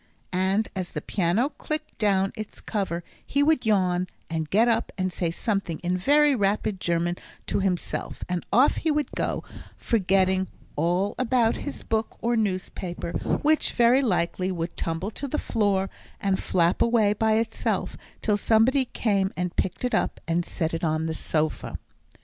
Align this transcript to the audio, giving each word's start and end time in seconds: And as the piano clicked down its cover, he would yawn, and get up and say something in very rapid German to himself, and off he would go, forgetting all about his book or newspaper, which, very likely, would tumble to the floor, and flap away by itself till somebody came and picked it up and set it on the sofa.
And 0.33 0.67
as 0.75 0.93
the 0.93 0.99
piano 1.01 1.49
clicked 1.49 1.99
down 1.99 2.33
its 2.35 2.59
cover, 2.59 3.03
he 3.23 3.43
would 3.43 3.67
yawn, 3.67 4.07
and 4.31 4.49
get 4.49 4.67
up 4.67 4.91
and 4.97 5.13
say 5.13 5.29
something 5.29 5.77
in 5.83 5.95
very 5.95 6.33
rapid 6.33 6.79
German 6.79 7.17
to 7.45 7.59
himself, 7.59 8.23
and 8.27 8.43
off 8.51 8.77
he 8.77 8.89
would 8.89 9.11
go, 9.11 9.43
forgetting 9.77 10.47
all 10.75 11.13
about 11.19 11.57
his 11.57 11.83
book 11.83 12.17
or 12.19 12.35
newspaper, 12.35 13.11
which, 13.43 13.73
very 13.73 14.01
likely, 14.01 14.51
would 14.51 14.75
tumble 14.75 15.11
to 15.11 15.27
the 15.27 15.37
floor, 15.37 15.87
and 16.19 16.41
flap 16.41 16.81
away 16.81 17.13
by 17.13 17.33
itself 17.33 17.95
till 18.23 18.37
somebody 18.37 18.85
came 18.85 19.31
and 19.37 19.55
picked 19.55 19.85
it 19.85 19.93
up 19.93 20.19
and 20.27 20.45
set 20.47 20.73
it 20.73 20.83
on 20.83 21.05
the 21.05 21.13
sofa. 21.13 21.77